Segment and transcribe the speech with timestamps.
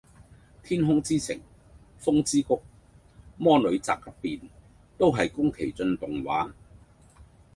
[0.63, 1.39] 天空之城，
[2.01, 2.59] 風之谷，
[3.37, 4.41] 魔女宅急便，
[4.97, 6.53] 都係宮崎駿動畫